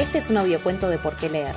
[0.00, 1.54] Este es un audiocuento de Por qué leer.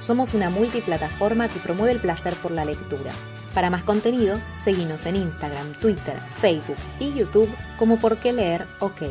[0.00, 3.12] Somos una multiplataforma que promueve el placer por la lectura.
[3.54, 7.48] Para más contenido, seguimos en Instagram, Twitter, Facebook y YouTube
[7.78, 9.02] como Por qué leer OK.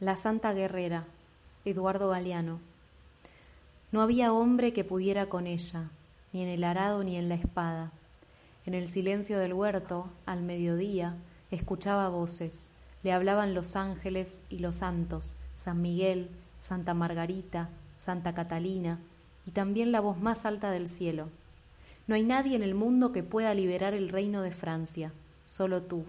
[0.00, 1.04] La Santa Guerrera,
[1.64, 2.58] Eduardo Galeano.
[3.92, 5.90] No había hombre que pudiera con ella,
[6.32, 7.92] ni en el arado ni en la espada.
[8.66, 11.14] En el silencio del huerto, al mediodía,
[11.52, 19.00] escuchaba voces le hablaban los ángeles y los santos, San Miguel, Santa Margarita, Santa Catalina,
[19.46, 21.28] y también la voz más alta del cielo.
[22.06, 25.12] No hay nadie en el mundo que pueda liberar el reino de Francia,
[25.46, 26.04] solo tú.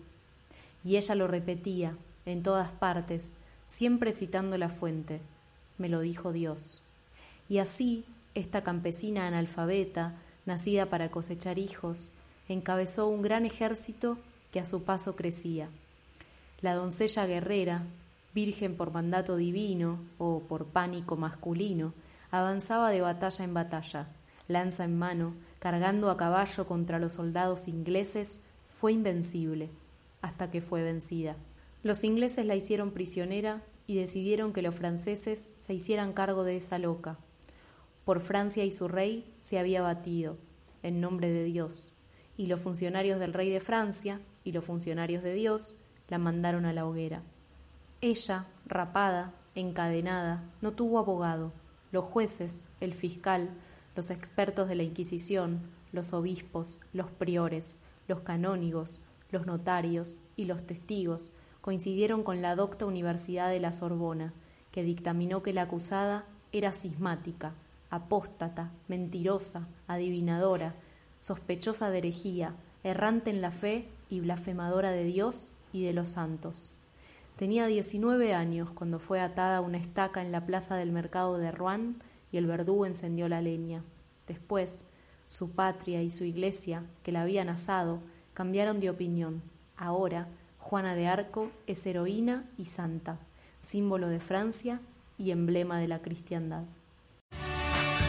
[0.83, 3.35] Y ella lo repetía, en todas partes,
[3.66, 5.19] siempre citando la fuente.
[5.78, 6.81] Me lo dijo Dios.
[7.50, 12.09] Y así, esta campesina analfabeta, nacida para cosechar hijos,
[12.47, 14.17] encabezó un gran ejército
[14.52, 15.69] que a su paso crecía
[16.64, 17.83] la doncella guerrera,
[18.33, 21.94] virgen por mandato divino o por pánico masculino,
[22.31, 24.08] avanzaba de batalla en batalla,
[24.47, 29.72] lanza en mano, cargando a caballo contra los soldados ingleses, fue invencible,
[30.22, 31.36] hasta que fue vencida.
[31.84, 36.80] Los ingleses la hicieron prisionera y decidieron que los franceses se hicieran cargo de esa
[36.80, 37.17] loca.
[38.06, 40.38] Por Francia y su rey se había batido,
[40.81, 42.00] en nombre de Dios,
[42.38, 45.75] y los funcionarios del rey de Francia y los funcionarios de Dios
[46.14, 47.23] la mandaron a la hoguera.
[48.00, 51.52] Ella, rapada, encadenada, no tuvo abogado.
[51.92, 53.50] Los jueces, el fiscal,
[53.95, 59.01] los expertos de la Inquisición, los obispos, los priores, los canónigos,
[59.31, 61.31] los notarios y los testigos
[61.62, 64.34] coincidieron con la docta Universidad de la Sorbona,
[64.72, 67.56] que dictaminó que la acusada era cismática,
[67.90, 70.75] apóstata, mentirosa, adivinadora,
[71.18, 72.53] sospechosa de herejía,
[72.84, 76.72] errante en la fe y blasfemadora de Dios y de los santos.
[77.35, 82.01] Tenía 19 años cuando fue atada una estaca en la plaza del mercado de Rouen
[82.31, 83.83] y el verdugo encendió la leña.
[84.28, 84.88] Después,
[85.28, 88.00] su patria y su iglesia, que la habían asado,
[88.33, 89.41] cambiaron de opinión.
[89.75, 90.28] Ahora,
[90.59, 93.17] Juana de Arco es heroína y santa,
[93.59, 94.79] símbolo de Francia
[95.17, 96.63] y emblema de la cristiandad.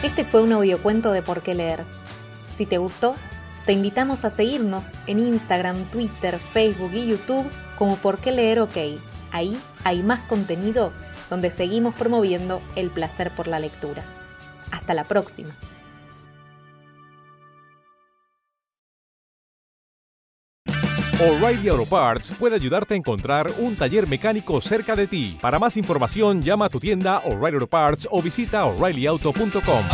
[0.03, 1.83] Este fue un audiocuento de Por qué leer.
[2.49, 3.15] Si te gustó,
[3.65, 7.45] te invitamos a seguirnos en Instagram, Twitter, Facebook y YouTube
[7.77, 8.77] como Por qué leer OK.
[9.31, 10.91] Ahí hay más contenido
[11.29, 14.03] donde seguimos promoviendo el placer por la lectura.
[14.71, 15.55] Hasta la próxima.
[21.17, 25.37] O'Reilly Auto Parts puede ayudarte a encontrar un taller mecánico cerca de ti.
[25.41, 29.85] Para más información, llama a tu tienda O'Reilly Auto Parts o visita oreillyauto.com.